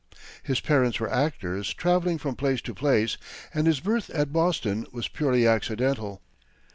His 0.41 0.59
parents 0.59 0.99
were 0.99 1.11
actors, 1.13 1.75
travelling 1.75 2.17
from 2.17 2.35
place 2.35 2.59
to 2.61 2.73
place, 2.73 3.17
and 3.53 3.67
his 3.67 3.79
birth 3.81 4.09
at 4.09 4.33
Boston 4.33 4.87
was 4.91 5.07
purely 5.07 5.45
accidental. 5.45 6.23